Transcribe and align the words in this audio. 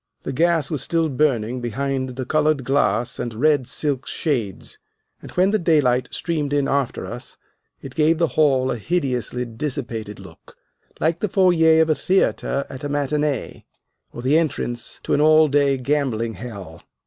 The 0.23 0.33
gas 0.33 0.71
was 0.71 0.81
still 0.81 1.09
burning 1.09 1.61
behind 1.61 2.15
the 2.15 2.25
colored 2.25 2.63
glass 2.63 3.19
and 3.19 3.35
red 3.35 3.67
silk 3.67 4.07
shades, 4.07 4.79
and 5.21 5.29
when 5.33 5.51
the 5.51 5.59
daylight 5.59 6.09
streamed 6.11 6.53
in 6.53 6.67
after 6.67 7.05
us 7.05 7.37
it 7.83 7.93
gave 7.93 8.17
the 8.17 8.29
hall 8.29 8.71
a 8.71 8.77
hideously 8.77 9.45
dissipated 9.45 10.19
look, 10.19 10.57
like 10.99 11.19
the 11.19 11.29
foyer 11.29 11.83
of 11.83 11.91
a 11.91 11.93
theatre 11.93 12.65
at 12.67 12.83
a 12.83 12.89
matinee, 12.89 13.63
or 14.11 14.23
the 14.23 14.39
entrance 14.39 14.99
to 15.03 15.13
an 15.13 15.21
all 15.21 15.47
day 15.47 15.77
gambling 15.77 16.33
hell. 16.33 16.81